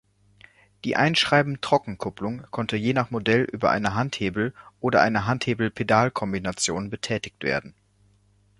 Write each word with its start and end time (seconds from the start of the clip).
Die 0.83 0.95
Einscheiben-Trockenkupplung 0.95 2.47
konnte 2.49 2.75
je 2.75 2.91
nach 2.91 3.11
Modell 3.11 3.41
über 3.43 3.69
einen 3.69 3.93
Handhebel 3.93 4.51
oder 4.79 5.01
eine 5.01 5.27
Handhebel-Pedal-Kombination 5.27 6.89
betätigt 6.89 7.43
werden. 7.43 7.75